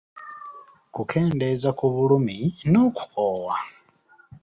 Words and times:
Kukendeeza 0.93 1.69
ku 1.77 1.85
bulumi 1.93 2.37
n’okukoowa. 2.71 3.55